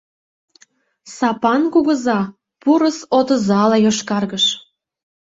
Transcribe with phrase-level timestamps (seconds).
[1.15, 2.19] Сапан кугыза
[2.61, 4.45] пурыс отызала йошкаргыш.